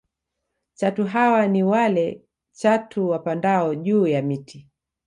[0.73, 4.67] Chatu hawa ni wale chatu wapandao juu ya miti